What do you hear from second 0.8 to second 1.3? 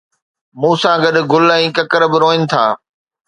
سان گڏ